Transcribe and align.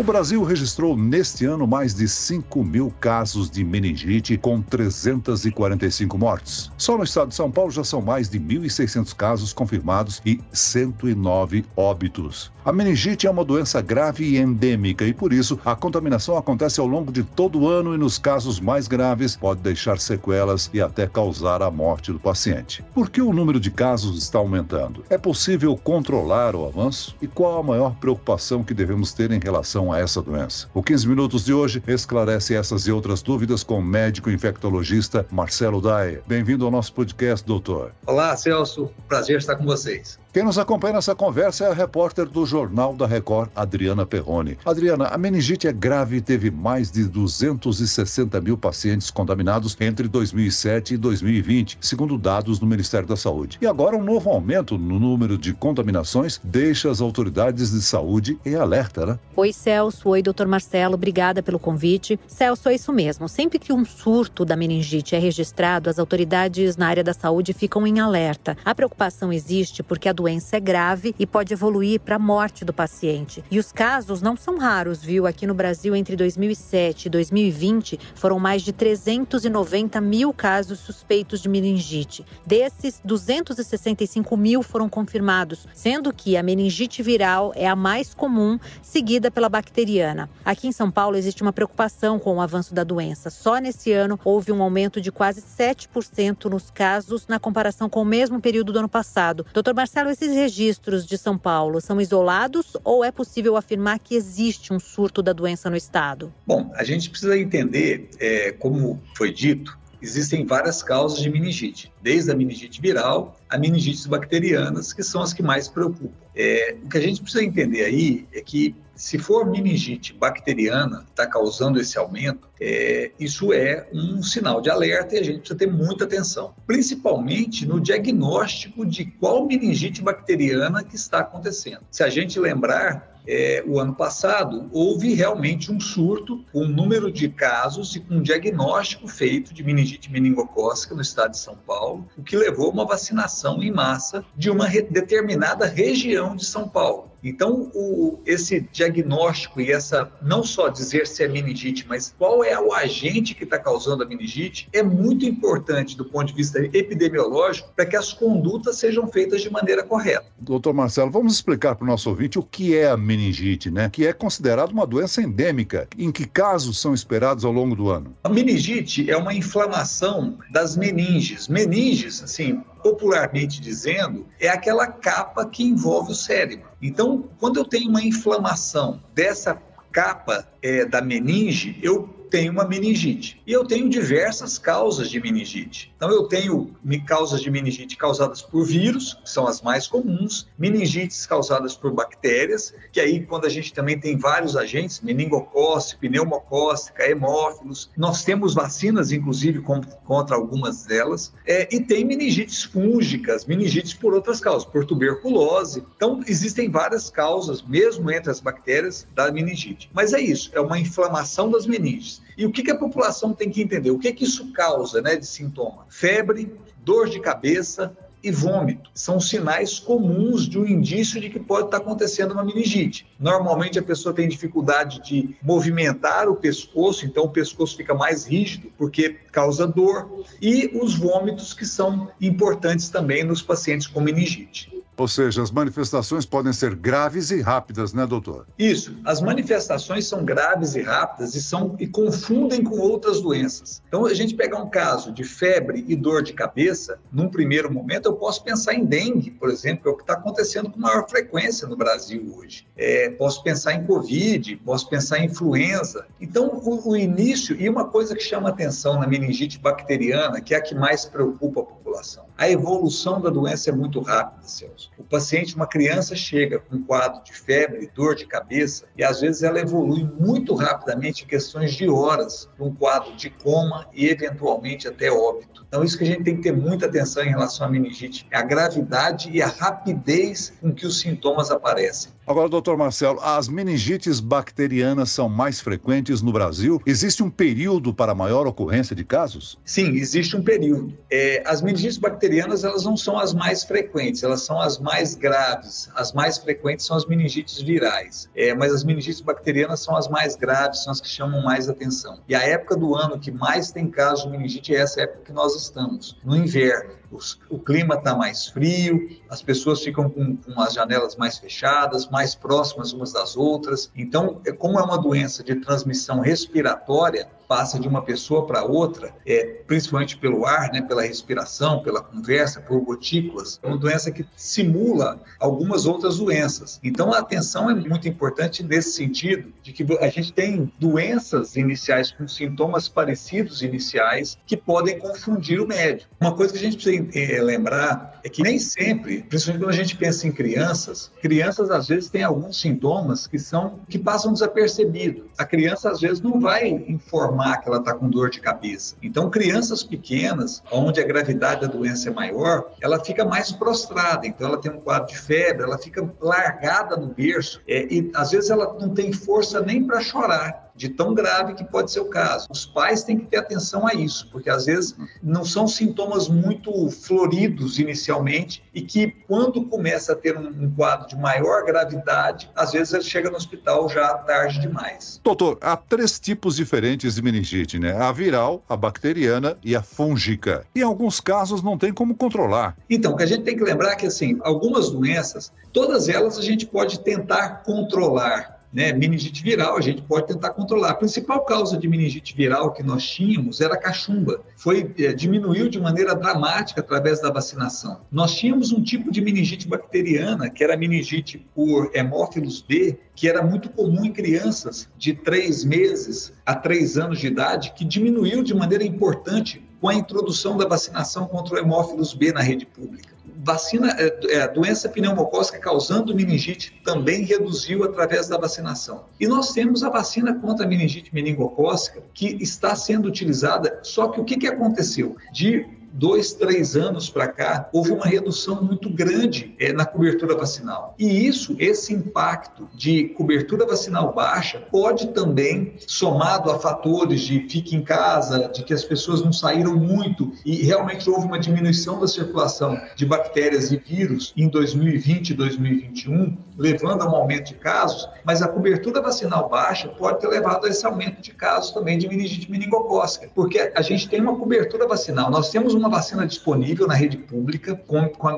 O 0.00 0.02
Brasil 0.02 0.42
registrou 0.42 0.96
neste 0.96 1.44
ano 1.44 1.66
mais 1.66 1.94
de 1.94 2.08
5 2.08 2.64
mil 2.64 2.90
casos 3.00 3.50
de 3.50 3.62
meningite, 3.62 4.38
com 4.38 4.62
345 4.62 6.16
mortes. 6.16 6.72
Só 6.78 6.96
no 6.96 7.04
estado 7.04 7.28
de 7.28 7.34
São 7.34 7.50
Paulo 7.50 7.70
já 7.70 7.84
são 7.84 8.00
mais 8.00 8.26
de 8.26 8.40
1.600 8.40 9.14
casos 9.14 9.52
confirmados 9.52 10.22
e 10.24 10.40
109 10.54 11.66
óbitos. 11.76 12.50
A 12.62 12.72
meningite 12.72 13.26
é 13.26 13.30
uma 13.30 13.44
doença 13.44 13.80
grave 13.80 14.24
e 14.24 14.38
endêmica 14.38 15.04
e, 15.06 15.12
por 15.12 15.32
isso, 15.32 15.58
a 15.64 15.74
contaminação 15.74 16.36
acontece 16.36 16.78
ao 16.78 16.86
longo 16.86 17.10
de 17.10 17.22
todo 17.22 17.60
o 17.60 17.68
ano 17.68 17.94
e, 17.94 17.98
nos 17.98 18.16
casos 18.18 18.60
mais 18.60 18.86
graves, 18.86 19.36
pode 19.36 19.60
deixar 19.60 19.98
sequelas 19.98 20.70
e 20.72 20.80
até 20.80 21.06
causar 21.06 21.62
a 21.62 21.70
morte 21.70 22.12
do 22.12 22.18
paciente. 22.18 22.84
Por 22.94 23.10
que 23.10 23.20
o 23.20 23.32
número 23.32 23.58
de 23.58 23.70
casos 23.70 24.22
está 24.22 24.38
aumentando? 24.38 25.04
É 25.08 25.16
possível 25.16 25.74
controlar 25.76 26.54
o 26.54 26.66
avanço? 26.66 27.16
E 27.20 27.26
qual 27.26 27.60
a 27.60 27.62
maior 27.62 27.94
preocupação 27.96 28.62
que 28.62 28.74
devemos 28.74 29.12
ter 29.12 29.30
em 29.30 29.40
relação 29.40 29.89
a 29.92 29.98
essa 29.98 30.22
doença? 30.22 30.68
O 30.72 30.82
15 30.82 31.08
Minutos 31.08 31.44
de 31.44 31.52
hoje 31.52 31.82
esclarece 31.86 32.54
essas 32.54 32.86
e 32.86 32.92
outras 32.92 33.22
dúvidas 33.22 33.62
com 33.62 33.78
o 33.78 33.82
médico 33.82 34.30
infectologista 34.30 35.26
Marcelo 35.30 35.80
Daia. 35.80 36.22
Bem-vindo 36.26 36.64
ao 36.64 36.70
nosso 36.70 36.92
podcast, 36.92 37.46
doutor. 37.46 37.92
Olá, 38.06 38.36
Celso. 38.36 38.90
Prazer 39.08 39.38
estar 39.38 39.56
com 39.56 39.64
vocês. 39.64 40.18
Quem 40.32 40.44
nos 40.44 40.58
acompanha 40.58 40.94
nessa 40.94 41.12
conversa 41.12 41.64
é 41.64 41.70
a 41.72 41.74
repórter 41.74 42.24
do 42.24 42.46
Jornal 42.46 42.94
da 42.94 43.04
Record, 43.04 43.50
Adriana 43.56 44.06
Perrone. 44.06 44.56
Adriana, 44.64 45.06
a 45.08 45.18
meningite 45.18 45.66
é 45.66 45.72
grave 45.72 46.18
e 46.18 46.20
teve 46.20 46.52
mais 46.52 46.88
de 46.88 47.02
260 47.02 48.40
mil 48.40 48.56
pacientes 48.56 49.10
contaminados 49.10 49.76
entre 49.80 50.06
2007 50.06 50.94
e 50.94 50.96
2020, 50.96 51.78
segundo 51.80 52.16
dados 52.16 52.60
do 52.60 52.66
Ministério 52.66 53.08
da 53.08 53.16
Saúde. 53.16 53.58
E 53.60 53.66
agora 53.66 53.96
um 53.96 54.04
novo 54.04 54.30
aumento 54.30 54.78
no 54.78 55.00
número 55.00 55.36
de 55.36 55.52
contaminações 55.52 56.40
deixa 56.44 56.88
as 56.88 57.00
autoridades 57.00 57.72
de 57.72 57.82
saúde 57.82 58.38
em 58.46 58.54
alerta, 58.54 59.04
né? 59.04 59.18
Oi, 59.34 59.52
Celso. 59.52 60.10
Oi, 60.10 60.22
doutor 60.22 60.46
Marcelo. 60.46 60.94
Obrigada 60.94 61.42
pelo 61.42 61.58
convite. 61.58 62.20
Celso, 62.28 62.68
é 62.68 62.76
isso 62.76 62.92
mesmo. 62.92 63.28
Sempre 63.28 63.58
que 63.58 63.72
um 63.72 63.84
surto 63.84 64.44
da 64.44 64.54
meningite 64.54 65.16
é 65.16 65.18
registrado, 65.18 65.90
as 65.90 65.98
autoridades 65.98 66.76
na 66.76 66.86
área 66.86 67.02
da 67.02 67.12
saúde 67.12 67.52
ficam 67.52 67.84
em 67.84 67.98
alerta. 67.98 68.56
A 68.64 68.72
preocupação 68.76 69.32
existe 69.32 69.82
porque 69.82 70.08
a 70.08 70.19
doença 70.20 70.58
é 70.58 70.60
grave 70.60 71.14
e 71.18 71.26
pode 71.26 71.54
evoluir 71.54 71.98
para 71.98 72.16
a 72.16 72.18
morte 72.18 72.62
do 72.62 72.74
paciente. 72.74 73.42
E 73.50 73.58
os 73.58 73.72
casos 73.72 74.20
não 74.20 74.36
são 74.36 74.58
raros, 74.58 75.02
viu? 75.02 75.26
Aqui 75.26 75.46
no 75.46 75.54
Brasil, 75.54 75.96
entre 75.96 76.14
2007 76.14 77.06
e 77.06 77.08
2020, 77.08 77.98
foram 78.14 78.38
mais 78.38 78.60
de 78.60 78.70
390 78.70 79.98
mil 80.02 80.30
casos 80.34 80.78
suspeitos 80.80 81.40
de 81.40 81.48
meningite. 81.48 82.26
Desses, 82.46 83.00
265 83.02 84.36
mil 84.36 84.62
foram 84.62 84.90
confirmados, 84.90 85.66
sendo 85.72 86.12
que 86.12 86.36
a 86.36 86.42
meningite 86.42 87.02
viral 87.02 87.52
é 87.56 87.66
a 87.66 87.74
mais 87.74 88.12
comum, 88.12 88.58
seguida 88.82 89.30
pela 89.30 89.48
bacteriana. 89.48 90.28
Aqui 90.44 90.68
em 90.68 90.72
São 90.72 90.90
Paulo 90.90 91.16
existe 91.16 91.40
uma 91.40 91.52
preocupação 91.52 92.18
com 92.18 92.36
o 92.36 92.40
avanço 92.42 92.74
da 92.74 92.84
doença. 92.84 93.30
Só 93.30 93.56
nesse 93.56 93.90
ano 93.90 94.20
houve 94.22 94.52
um 94.52 94.62
aumento 94.62 95.00
de 95.00 95.10
quase 95.10 95.40
7% 95.40 96.50
nos 96.50 96.70
casos 96.70 97.26
na 97.26 97.40
comparação 97.40 97.88
com 97.88 98.02
o 98.02 98.04
mesmo 98.04 98.38
período 98.38 98.70
do 98.70 98.80
ano 98.80 98.88
passado. 98.88 99.46
Doutor 99.54 99.74
Marcelo, 99.74 100.09
esses 100.10 100.34
registros 100.34 101.06
de 101.06 101.16
São 101.16 101.38
Paulo 101.38 101.80
são 101.80 102.00
isolados 102.00 102.76
ou 102.84 103.04
é 103.04 103.10
possível 103.10 103.56
afirmar 103.56 103.98
que 103.98 104.14
existe 104.14 104.72
um 104.72 104.80
surto 104.80 105.22
da 105.22 105.32
doença 105.32 105.70
no 105.70 105.76
estado? 105.76 106.32
Bom, 106.46 106.70
a 106.74 106.84
gente 106.84 107.08
precisa 107.08 107.38
entender, 107.38 108.08
é, 108.18 108.52
como 108.52 109.00
foi 109.14 109.32
dito, 109.32 109.78
existem 110.00 110.44
várias 110.44 110.82
causas 110.82 111.20
de 111.20 111.30
meningite, 111.30 111.92
desde 112.02 112.30
a 112.30 112.34
meningite 112.34 112.80
viral 112.80 113.36
a 113.48 113.58
meningites 113.58 114.06
bacterianas, 114.06 114.92
que 114.92 115.02
são 115.02 115.20
as 115.20 115.32
que 115.32 115.42
mais 115.42 115.68
preocupam. 115.68 116.10
É, 116.34 116.76
o 116.84 116.88
que 116.88 116.96
a 116.96 117.00
gente 117.00 117.20
precisa 117.20 117.42
entender 117.42 117.84
aí 117.84 118.26
é 118.32 118.40
que 118.40 118.74
se 118.94 119.18
for 119.18 119.46
meningite 119.46 120.12
bacteriana 120.12 121.06
está 121.08 121.26
causando 121.26 121.80
esse 121.80 121.98
aumento, 121.98 122.48
é, 122.60 123.10
isso 123.18 123.50
é 123.52 123.88
um 123.92 124.22
sinal 124.22 124.60
de 124.60 124.68
alerta 124.68 125.14
e 125.16 125.18
a 125.18 125.22
gente 125.22 125.38
precisa 125.38 125.58
ter 125.58 125.66
muita 125.66 126.04
atenção, 126.04 126.54
principalmente 126.66 127.66
no 127.66 127.80
diagnóstico 127.80 128.84
de 128.84 129.06
qual 129.06 129.46
meningite 129.46 130.02
bacteriana 130.02 130.84
que 130.84 130.96
está 130.96 131.20
acontecendo. 131.20 131.80
Se 131.90 132.02
a 132.02 132.10
gente 132.10 132.38
lembrar, 132.38 133.19
é, 133.26 133.62
o 133.66 133.78
ano 133.78 133.94
passado, 133.94 134.68
houve 134.72 135.14
realmente 135.14 135.70
um 135.70 135.80
surto 135.80 136.44
com 136.52 136.64
um 136.64 136.68
número 136.68 137.10
de 137.10 137.28
casos 137.28 137.94
e 137.96 138.00
com 138.00 138.16
um 138.16 138.22
diagnóstico 138.22 139.06
feito 139.08 139.52
de 139.52 139.62
meningite 139.62 140.10
meningocócica 140.10 140.94
no 140.94 141.02
estado 141.02 141.32
de 141.32 141.38
São 141.38 141.56
Paulo, 141.56 142.06
o 142.16 142.22
que 142.22 142.36
levou 142.36 142.68
a 142.68 142.72
uma 142.72 142.86
vacinação 142.86 143.62
em 143.62 143.70
massa 143.70 144.24
de 144.36 144.50
uma 144.50 144.66
determinada 144.68 145.66
região 145.66 146.34
de 146.34 146.44
São 146.44 146.68
Paulo. 146.68 147.09
Então, 147.22 147.70
o, 147.74 148.18
esse 148.26 148.60
diagnóstico 148.72 149.60
e 149.60 149.70
essa, 149.70 150.10
não 150.22 150.42
só 150.42 150.68
dizer 150.68 151.06
se 151.06 151.22
é 151.22 151.28
meningite, 151.28 151.86
mas 151.88 152.14
qual 152.16 152.42
é 152.42 152.58
o 152.58 152.72
agente 152.72 153.34
que 153.34 153.44
está 153.44 153.58
causando 153.58 154.02
a 154.02 154.06
meningite, 154.06 154.68
é 154.72 154.82
muito 154.82 155.24
importante 155.24 155.96
do 155.96 156.04
ponto 156.04 156.26
de 156.26 156.34
vista 156.34 156.58
epidemiológico 156.60 157.70
para 157.74 157.86
que 157.86 157.96
as 157.96 158.12
condutas 158.12 158.76
sejam 158.76 159.06
feitas 159.08 159.42
de 159.42 159.50
maneira 159.50 159.82
correta. 159.82 160.26
Doutor 160.38 160.72
Marcelo, 160.72 161.10
vamos 161.10 161.34
explicar 161.34 161.74
para 161.74 161.84
o 161.84 161.86
nosso 161.86 162.08
ouvinte 162.08 162.38
o 162.38 162.42
que 162.42 162.76
é 162.76 162.88
a 162.88 162.96
meningite, 162.96 163.70
né? 163.70 163.88
Que 163.90 164.06
é 164.06 164.12
considerado 164.12 164.70
uma 164.70 164.86
doença 164.86 165.22
endêmica. 165.22 165.88
Em 165.98 166.10
que 166.10 166.26
casos 166.26 166.80
são 166.80 166.94
esperados 166.94 167.44
ao 167.44 167.52
longo 167.52 167.74
do 167.74 167.90
ano? 167.90 168.14
A 168.24 168.28
meningite 168.28 169.10
é 169.10 169.16
uma 169.16 169.34
inflamação 169.34 170.38
das 170.50 170.76
meninges. 170.76 171.48
Meninges, 171.48 172.22
assim, 172.22 172.62
popularmente 172.82 173.60
dizendo, 173.60 174.26
é 174.38 174.48
aquela 174.48 174.86
capa 174.86 175.46
que 175.46 175.62
envolve 175.62 176.12
o 176.12 176.14
cérebro. 176.14 176.68
Então, 176.80 177.28
quando 177.38 177.58
eu 177.58 177.64
tenho 177.64 177.90
uma 177.90 178.02
inflamação 178.02 179.02
dessa 179.14 179.60
capa 179.92 180.48
é, 180.62 180.84
da 180.84 181.00
meninge, 181.00 181.78
eu 181.82 182.19
tenho 182.30 182.52
uma 182.52 182.64
meningite. 182.64 183.40
E 183.46 183.52
eu 183.52 183.64
tenho 183.64 183.88
diversas 183.88 184.56
causas 184.56 185.10
de 185.10 185.20
meningite. 185.20 185.92
Então, 185.96 186.10
eu 186.10 186.28
tenho 186.28 186.74
causas 187.06 187.42
de 187.42 187.50
meningite 187.50 187.96
causadas 187.96 188.40
por 188.40 188.64
vírus, 188.64 189.14
que 189.14 189.28
são 189.28 189.46
as 189.46 189.60
mais 189.60 189.86
comuns, 189.86 190.48
meningites 190.56 191.26
causadas 191.26 191.76
por 191.76 191.92
bactérias, 191.92 192.72
que 192.92 193.00
aí, 193.00 193.20
quando 193.26 193.46
a 193.46 193.48
gente 193.48 193.74
também 193.74 193.98
tem 193.98 194.16
vários 194.16 194.56
agentes, 194.56 195.00
meningocócica, 195.00 196.00
pneumocócica, 196.00 197.10
hemófilos, 197.10 197.90
nós 197.96 198.22
temos 198.24 198.54
vacinas, 198.54 199.10
inclusive, 199.10 199.60
contra 199.60 200.36
algumas 200.36 200.84
delas, 200.84 201.32
é, 201.46 201.68
e 201.74 201.80
tem 201.80 202.04
meningites 202.04 202.62
fúngicas, 202.62 203.44
meningites 203.44 203.92
por 203.92 204.14
outras 204.14 204.40
causas, 204.40 204.64
por 204.64 204.84
tuberculose. 204.84 205.84
Então, 205.96 206.22
existem 206.26 206.70
várias 206.70 207.10
causas, 207.10 207.62
mesmo 207.62 208.10
entre 208.10 208.30
as 208.30 208.40
bactérias, 208.40 209.06
da 209.14 209.32
meningite. 209.32 209.90
Mas 209.92 210.12
é 210.12 210.20
isso, 210.20 210.50
é 210.54 210.60
uma 210.60 210.78
inflamação 210.78 211.50
das 211.50 211.66
meninges. 211.66 212.19
E 212.36 212.46
o 212.46 212.50
que, 212.50 212.62
que 212.62 212.70
a 212.70 212.76
população 212.76 213.32
tem 213.32 213.50
que 213.50 213.62
entender? 213.62 213.90
O 213.90 213.98
que, 213.98 214.12
que 214.12 214.24
isso 214.24 214.52
causa 214.52 215.02
né, 215.02 215.16
de 215.16 215.26
sintoma? 215.26 215.86
Febre, 215.88 216.52
dor 216.82 217.08
de 217.08 217.20
cabeça, 217.20 217.96
e 218.22 218.30
vômito. 218.30 218.90
São 218.94 219.18
sinais 219.18 219.78
comuns 219.78 220.48
de 220.48 220.58
um 220.58 220.66
indício 220.66 221.20
de 221.20 221.30
que 221.30 221.40
pode 221.40 221.66
estar 221.66 221.78
acontecendo 221.78 222.32
uma 222.32 222.44
meningite. 222.44 223.06
Normalmente 223.18 223.78
a 223.78 223.82
pessoa 223.82 224.14
tem 224.14 224.28
dificuldade 224.28 225.02
de 225.02 225.36
movimentar 225.42 226.28
o 226.28 226.36
pescoço, 226.36 227.06
então 227.06 227.24
o 227.24 227.30
pescoço 227.30 227.76
fica 227.76 227.94
mais 227.94 228.26
rígido 228.26 228.70
porque 228.76 229.16
causa 229.32 229.66
dor 229.66 230.24
e 230.40 230.70
os 230.80 230.94
vômitos 230.94 231.54
que 231.54 231.66
são 231.66 232.10
importantes 232.20 232.88
também 232.88 233.24
nos 233.24 233.42
pacientes 233.42 233.86
com 233.86 234.00
meningite. 234.00 234.70
Ou 235.00 235.08
seja, 235.08 235.40
as 235.40 235.50
manifestações 235.50 236.26
podem 236.26 236.52
ser 236.52 236.74
graves 236.74 237.30
e 237.30 237.40
rápidas, 237.40 237.94
né, 237.94 238.06
doutor? 238.06 238.46
Isso. 238.58 238.94
As 239.02 239.22
manifestações 239.22 240.06
são 240.06 240.26
graves 240.26 240.74
e 240.74 240.82
rápidas 240.82 241.34
e 241.34 241.42
são 241.42 241.74
e 241.80 241.86
confundem 241.86 242.62
com 242.62 242.78
outras 242.78 243.22
doenças. 243.22 243.82
Então, 243.88 244.04
a 244.04 244.12
gente 244.12 244.34
pegar 244.34 244.58
um 244.58 244.68
caso 244.68 245.10
de 245.10 245.24
febre 245.24 245.86
e 245.88 245.96
dor 245.96 246.22
de 246.22 246.34
cabeça, 246.34 246.98
num 247.10 247.30
primeiro 247.30 247.72
momento 247.72 248.10
eu 248.10 248.12
posso 248.12 248.44
pensar 248.44 248.74
em 248.74 248.84
dengue, 248.84 249.30
por 249.30 249.48
exemplo, 249.48 249.84
que 249.84 249.88
é 249.88 249.90
o 249.90 249.96
que 249.96 250.02
está 250.02 250.12
acontecendo 250.12 250.70
com 250.70 250.78
maior 250.78 251.08
frequência 251.08 251.66
no 251.66 251.76
Brasil 251.76 252.34
hoje. 252.36 252.66
É, 252.76 253.08
posso 253.08 253.42
pensar 253.42 253.72
em 253.72 253.86
covid, 253.86 254.54
posso 254.56 254.86
pensar 254.86 255.20
em 255.20 255.24
influenza. 255.24 256.04
Então, 256.20 256.60
o, 256.62 256.90
o 256.90 256.94
início 256.94 257.56
e 257.58 257.70
uma 257.70 257.86
coisa 257.86 258.14
que 258.14 258.22
chama 258.22 258.50
atenção 258.50 259.00
na 259.00 259.06
meningite 259.06 259.58
bacteriana, 259.58 260.42
que 260.42 260.54
é 260.54 260.58
a 260.58 260.60
que 260.60 260.74
mais 260.74 261.06
preocupa 261.06 261.60
a 261.60 261.64
população, 261.64 262.26
a 262.40 262.48
evolução 262.48 263.20
da 263.20 263.28
doença 263.28 263.68
é 263.68 263.72
muito 263.72 264.00
rápida, 264.00 264.48
Celso. 264.48 264.90
O 264.96 265.04
paciente, 265.04 265.54
uma 265.54 265.66
criança, 265.66 266.16
chega 266.16 266.58
com 266.58 266.76
um 266.76 266.82
quadro 266.82 267.22
de 267.22 267.34
febre, 267.34 267.90
dor 267.94 268.14
de 268.14 268.24
cabeça, 268.24 268.86
e 268.96 269.04
às 269.04 269.20
vezes 269.20 269.42
ela 269.42 269.60
evolui 269.60 270.08
muito 270.18 270.54
rapidamente, 270.54 271.24
em 271.24 271.26
questões 271.26 271.74
de 271.74 271.86
horas, 271.86 272.48
para 272.56 272.64
um 272.64 272.74
quadro 272.74 273.14
de 273.14 273.28
coma 273.28 273.86
e 273.92 274.08
eventualmente 274.08 274.88
até 274.88 275.12
óbito. 275.12 275.66
Então, 275.68 275.84
isso 275.84 275.98
que 275.98 276.04
a 276.04 276.06
gente 276.06 276.24
tem 276.24 276.36
que 276.36 276.42
ter 276.42 276.56
muita 276.56 276.86
atenção 276.86 277.22
em 277.22 277.28
relação 277.28 277.66
à 277.66 277.70
meningite, 277.70 278.26
é 278.30 278.38
a 278.38 278.42
gravidade 278.42 279.30
e 279.30 279.42
a 279.42 279.46
rapidez 279.46 280.54
com 280.62 280.72
que 280.72 280.86
os 280.86 280.98
sintomas 280.98 281.50
aparecem. 281.50 282.10
Agora, 282.30 282.48
doutor 282.48 282.76
Marcelo, 282.76 283.18
as 283.20 283.48
meningites 283.48 284.20
bacterianas 284.20 285.10
são 285.10 285.28
mais 285.28 285.60
frequentes 285.60 286.22
no 286.22 286.32
Brasil? 286.32 286.80
Existe 286.86 287.24
um 287.24 287.30
período 287.30 287.92
para 287.92 288.14
maior 288.14 288.46
ocorrência 288.46 288.94
de 288.94 289.04
casos? 289.04 289.58
Sim, 289.64 289.96
existe 289.96 290.36
um 290.36 290.42
período. 290.42 290.96
É, 291.10 291.42
as 291.44 291.60
meningites 291.60 291.98
bacterianas, 291.98 292.29
elas 292.38 292.84
não 292.84 292.96
são 292.96 293.18
as 293.18 293.34
mais 293.34 293.64
frequentes, 293.64 294.22
elas 294.22 294.42
são 294.42 294.60
as 294.60 294.78
mais 294.78 295.14
graves. 295.14 295.90
As 295.94 296.12
mais 296.12 296.38
frequentes 296.38 296.86
são 296.86 296.96
as 296.96 297.06
meningites 297.06 297.60
virais, 297.60 298.28
é, 298.34 298.54
mas 298.54 298.72
as 298.72 298.84
meningites 298.84 299.20
bacterianas 299.20 299.80
são 299.80 299.96
as 299.96 300.08
mais 300.08 300.36
graves, 300.36 300.84
são 300.84 300.92
as 300.92 301.00
que 301.00 301.08
chamam 301.08 301.42
mais 301.42 301.68
atenção. 301.68 302.20
E 302.28 302.34
a 302.34 302.42
época 302.42 302.76
do 302.76 302.94
ano 302.94 303.18
que 303.18 303.30
mais 303.30 303.70
tem 303.72 303.90
casos 303.90 304.24
de 304.24 304.30
meningite 304.30 304.74
é 304.74 304.78
essa 304.78 305.02
época 305.02 305.24
que 305.24 305.32
nós 305.32 305.56
estamos, 305.56 306.18
no 306.24 306.36
inverno 306.36 306.99
o 307.48 307.58
clima 307.58 307.96
está 307.96 308.14
mais 308.14 308.46
frio, 308.46 309.08
as 309.28 309.42
pessoas 309.42 309.82
ficam 309.82 310.08
com, 310.08 310.36
com, 310.36 310.60
as 310.60 310.74
janelas 310.74 311.16
mais 311.16 311.38
fechadas, 311.38 312.08
mais 312.08 312.34
próximas 312.34 312.92
umas 312.92 313.12
das 313.12 313.36
outras. 313.36 313.90
Então, 313.96 314.40
é, 314.46 314.52
como 314.52 314.78
é 314.78 314.82
uma 314.82 314.98
doença 314.98 315.42
de 315.42 315.56
transmissão 315.56 316.20
respiratória, 316.20 317.28
passa 317.50 317.80
de 317.80 317.88
uma 317.88 318.00
pessoa 318.00 318.46
para 318.46 318.62
outra, 318.62 319.12
é, 319.26 319.44
principalmente 319.66 320.16
pelo 320.16 320.46
ar, 320.46 320.70
né, 320.72 320.82
pela 320.82 321.02
respiração, 321.02 321.82
pela 321.82 322.00
conversa, 322.00 322.60
por 322.60 322.80
gotículas. 322.80 323.58
É 323.60 323.66
uma 323.66 323.76
doença 323.76 324.12
que 324.12 324.24
simula 324.36 325.20
algumas 325.40 325.84
outras 325.84 326.18
doenças. 326.18 326.78
Então, 326.80 327.12
a 327.12 327.18
atenção 327.18 327.68
é 327.68 327.74
muito 327.74 328.06
importante 328.06 328.62
nesse 328.62 328.92
sentido, 328.92 329.52
de 329.64 329.72
que 329.72 329.84
a 329.98 330.08
gente 330.08 330.32
tem 330.32 330.72
doenças 330.78 331.56
iniciais 331.56 332.12
com 332.12 332.28
sintomas 332.28 332.86
parecidos 332.86 333.62
iniciais 333.62 334.38
que 334.46 334.56
podem 334.56 335.00
confundir 335.00 335.60
o 335.60 335.66
médico. 335.66 336.08
Uma 336.20 336.36
coisa 336.36 336.52
que 336.52 336.58
a 336.60 336.62
gente 336.62 336.76
precisa 336.76 336.99
é, 337.14 337.40
lembrar 337.40 338.20
é 338.22 338.28
que 338.28 338.42
nem 338.42 338.58
sempre, 338.58 339.22
principalmente 339.22 339.64
quando 339.64 339.70
a 339.70 339.76
gente 339.76 339.96
pensa 339.96 340.26
em 340.26 340.32
crianças, 340.32 341.10
crianças 341.22 341.70
às 341.70 341.88
vezes 341.88 342.10
têm 342.10 342.22
alguns 342.22 342.60
sintomas 342.60 343.26
que 343.26 343.38
são 343.38 343.80
que 343.88 343.98
passam 343.98 344.32
desapercebidos. 344.32 345.24
A 345.38 345.44
criança 345.44 345.90
às 345.90 346.00
vezes 346.00 346.20
não 346.20 346.40
vai 346.40 346.68
informar 346.68 347.58
que 347.58 347.68
ela 347.68 347.78
está 347.78 347.94
com 347.94 348.08
dor 348.08 348.30
de 348.30 348.40
cabeça. 348.40 348.96
Então, 349.02 349.30
crianças 349.30 349.82
pequenas, 349.82 350.62
onde 350.70 351.00
a 351.00 351.06
gravidade 351.06 351.62
da 351.62 351.66
doença 351.66 352.10
é 352.10 352.12
maior, 352.12 352.70
ela 352.80 353.02
fica 353.02 353.24
mais 353.24 353.52
prostrada. 353.52 354.26
Então, 354.26 354.48
ela 354.48 354.58
tem 354.58 354.70
um 354.70 354.80
quadro 354.80 355.08
de 355.08 355.18
febre, 355.18 355.62
ela 355.62 355.78
fica 355.78 356.08
largada 356.20 356.96
no 356.96 357.08
berço 357.08 357.60
é, 357.66 357.86
e 357.92 358.10
às 358.14 358.30
vezes 358.30 358.50
ela 358.50 358.76
não 358.78 358.90
tem 358.90 359.12
força 359.12 359.60
nem 359.60 359.84
para 359.84 360.00
chorar 360.00 360.69
de 360.80 360.88
tão 360.88 361.12
grave 361.12 361.52
que 361.52 361.62
pode 361.62 361.92
ser 361.92 362.00
o 362.00 362.06
caso. 362.06 362.48
Os 362.50 362.64
pais 362.64 363.04
têm 363.04 363.18
que 363.18 363.26
ter 363.26 363.36
atenção 363.36 363.86
a 363.86 363.92
isso, 363.92 364.26
porque 364.32 364.48
às 364.48 364.64
vezes 364.64 364.96
não 365.22 365.44
são 365.44 365.68
sintomas 365.68 366.26
muito 366.26 366.88
floridos 366.90 367.78
inicialmente 367.78 368.62
e 368.74 368.80
que 368.80 369.08
quando 369.28 369.66
começa 369.66 370.14
a 370.14 370.16
ter 370.16 370.38
um, 370.38 370.48
um 370.48 370.70
quadro 370.70 371.06
de 371.06 371.16
maior 371.16 371.66
gravidade, 371.66 372.50
às 372.56 372.72
vezes 372.72 372.94
ele 372.94 373.02
chega 373.02 373.28
no 373.28 373.36
hospital 373.36 373.90
já 373.90 374.14
tarde 374.14 374.58
demais. 374.58 375.20
Doutor, 375.22 375.58
há 375.60 375.76
três 375.76 376.18
tipos 376.18 376.56
diferentes 376.56 377.16
de 377.16 377.22
meningite, 377.22 377.78
né? 377.78 377.92
A 377.92 378.10
viral, 378.10 378.64
a 378.66 378.74
bacteriana 378.74 379.58
e 379.62 379.76
a 379.76 379.82
fúngica. 379.82 380.64
Em 380.74 380.80
alguns 380.80 381.20
casos 381.20 381.62
não 381.62 381.76
tem 381.76 381.92
como 381.92 382.14
controlar. 382.14 382.74
Então, 382.88 383.14
a 383.18 383.26
gente 383.26 383.42
tem 383.42 383.54
que 383.54 383.62
lembrar 383.62 383.96
que 383.96 384.06
assim, 384.06 384.38
algumas 384.42 384.88
doenças, 384.88 385.52
todas 385.74 386.08
elas 386.08 386.38
a 386.38 386.42
gente 386.42 386.64
pode 386.64 387.00
tentar 387.00 387.62
controlar 387.64 388.59
né, 388.72 388.92
meningite 388.92 389.42
viral, 389.42 389.76
a 389.76 389.80
gente 389.80 390.02
pode 390.02 390.28
tentar 390.28 390.50
controlar. 390.50 390.90
A 390.90 390.94
principal 390.94 391.44
causa 391.44 391.76
de 391.76 391.88
meningite 391.88 392.34
viral 392.36 392.72
que 392.72 392.82
nós 392.82 393.04
tínhamos 393.04 393.60
era 393.60 393.74
a 393.74 393.78
cachumba. 393.78 394.42
Foi, 394.56 394.92
é, 394.98 395.12
diminuiu 395.12 395.68
de 395.68 395.80
maneira 395.80 396.14
dramática 396.14 396.80
através 396.80 397.20
da 397.20 397.30
vacinação. 397.30 398.00
Nós 398.10 398.34
tínhamos 398.34 398.72
um 398.72 398.82
tipo 398.82 399.10
de 399.10 399.20
meningite 399.20 399.66
bacteriana, 399.66 400.48
que 400.48 400.62
era 400.62 400.76
meningite 400.76 401.44
por 401.54 401.90
hemófilos 401.94 402.62
B, 402.62 402.98
que 403.14 403.28
era 403.28 403.42
muito 403.42 403.68
comum 403.70 404.04
em 404.04 404.12
crianças 404.12 404.88
de 404.96 405.14
três 405.14 405.64
meses 405.64 406.32
a 406.46 406.54
três 406.54 406.96
anos 406.96 407.18
de 407.18 407.26
idade, 407.26 407.72
que 407.76 407.84
diminuiu 407.84 408.42
de 408.42 408.54
maneira 408.54 408.84
importante 408.84 409.62
com 409.80 409.88
a 409.88 409.94
introdução 409.94 410.56
da 410.56 410.68
vacinação 410.68 411.26
contra 411.26 411.54
o 411.54 411.58
hemófilos 411.58 412.12
B 412.12 412.32
na 412.32 412.40
rede 412.40 412.66
pública 412.66 413.09
vacina, 413.42 413.94
é, 413.98 414.36
é, 414.36 414.48
doença 414.48 414.88
pneumocócica 414.88 415.58
causando 415.58 416.14
meningite 416.14 416.80
também 416.84 417.24
reduziu 417.24 417.84
através 417.84 418.28
da 418.28 418.38
vacinação. 418.38 419.04
E 419.18 419.26
nós 419.26 419.52
temos 419.52 419.82
a 419.82 419.88
vacina 419.88 420.34
contra 420.34 420.64
a 420.64 420.68
meningite 420.68 421.14
meningocócica 421.14 422.02
que 422.14 422.36
está 422.42 422.74
sendo 422.74 423.08
utilizada, 423.08 423.80
só 423.82 424.08
que 424.08 424.20
o 424.20 424.24
que, 424.24 424.36
que 424.36 424.46
aconteceu? 424.46 425.16
De 425.32 425.66
dois, 425.92 426.32
três 426.32 426.76
anos 426.76 427.10
para 427.10 427.28
cá, 427.28 427.68
houve 427.72 427.92
uma 427.92 428.06
redução 428.06 428.62
muito 428.62 428.88
grande 428.90 429.54
é, 429.58 429.72
na 429.72 429.84
cobertura 429.84 430.36
vacinal. 430.36 430.94
E 430.98 431.26
isso, 431.26 431.56
esse 431.58 431.92
impacto 431.92 432.68
de 432.74 433.08
cobertura 433.10 433.66
vacinal 433.66 434.12
baixa, 434.12 434.60
pode 434.70 435.08
também, 435.08 435.74
somado 435.86 436.50
a 436.50 436.58
fatores 436.58 437.20
de 437.20 437.40
fique 437.48 437.74
em 437.74 437.82
casa, 437.82 438.48
de 438.48 438.62
que 438.62 438.74
as 438.74 438.84
pessoas 438.84 439.22
não 439.22 439.32
saíram 439.32 439.76
muito 439.76 440.32
e 440.44 440.56
realmente 440.62 441.08
houve 441.08 441.26
uma 441.26 441.38
diminuição 441.38 441.98
da 441.98 442.06
circulação 442.06 442.80
de 442.94 443.04
bactérias 443.04 443.72
e 443.72 443.76
vírus 443.76 444.32
em 444.36 444.48
2020 444.48 445.30
e 445.30 445.34
2021, 445.34 446.36
levando 446.60 447.00
a 447.00 447.10
um 447.10 447.16
aumento 447.16 447.48
de 447.48 447.54
casos, 447.54 448.06
mas 448.22 448.42
a 448.42 448.48
cobertura 448.48 449.00
vacinal 449.00 449.48
baixa 449.48 449.88
pode 449.88 450.20
ter 450.20 450.28
levado 450.28 450.66
a 450.66 450.68
esse 450.68 450.84
aumento 450.84 451.22
de 451.22 451.32
casos 451.32 451.70
também 451.70 451.96
de 451.96 452.06
meningite 452.06 452.50
meningocócica, 452.50 453.30
porque 453.34 453.72
a 453.74 453.80
gente 453.80 454.10
tem 454.10 454.20
uma 454.20 454.36
cobertura 454.36 454.86
vacinal, 454.86 455.30
nós 455.30 455.50
temos 455.50 455.72
uma 455.72 455.88
vacina 455.88 456.26
disponível 456.26 456.86
na 456.86 456.92
rede 456.92 457.16
pública 457.16 457.74